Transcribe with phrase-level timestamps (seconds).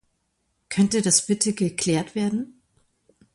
[0.69, 2.59] Könnte das bitte geklärt werden?